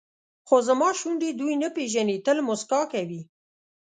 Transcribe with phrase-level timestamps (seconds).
[0.47, 3.21] خو زما شونډې دوی نه پېژني تل موسکا کوي.